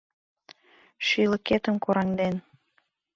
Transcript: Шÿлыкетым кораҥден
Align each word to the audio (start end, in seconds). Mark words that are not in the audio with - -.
Шÿлыкетым 1.07 1.75
кораҥден 1.83 2.35